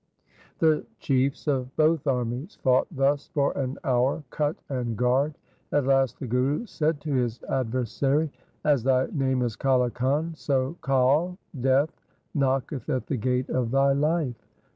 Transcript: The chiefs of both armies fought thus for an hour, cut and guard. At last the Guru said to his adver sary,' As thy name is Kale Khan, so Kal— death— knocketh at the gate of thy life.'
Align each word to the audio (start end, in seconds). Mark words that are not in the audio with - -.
The 0.57 0.83
chiefs 0.97 1.45
of 1.47 1.75
both 1.77 2.07
armies 2.07 2.57
fought 2.63 2.87
thus 2.89 3.27
for 3.35 3.51
an 3.55 3.77
hour, 3.83 4.23
cut 4.31 4.55
and 4.67 4.97
guard. 4.97 5.37
At 5.71 5.85
last 5.85 6.17
the 6.17 6.25
Guru 6.25 6.65
said 6.65 6.99
to 7.01 7.13
his 7.13 7.43
adver 7.43 7.85
sary,' 7.85 8.31
As 8.65 8.81
thy 8.81 9.09
name 9.11 9.43
is 9.43 9.55
Kale 9.55 9.91
Khan, 9.91 10.33
so 10.33 10.75
Kal— 10.83 11.37
death— 11.61 11.93
knocketh 12.33 12.89
at 12.89 13.05
the 13.05 13.17
gate 13.17 13.49
of 13.51 13.69
thy 13.69 13.91
life.' 13.91 14.43